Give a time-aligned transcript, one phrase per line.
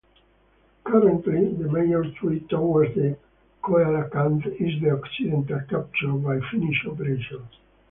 [0.83, 3.19] Currently, the major threat towards the
[3.63, 7.55] coelacanth is the accidental capture by fishing operations.